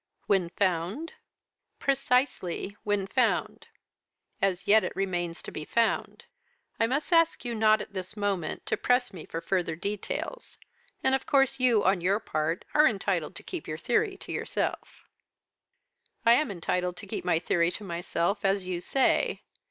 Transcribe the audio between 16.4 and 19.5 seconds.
entitled to keep my theory to myself, as you say.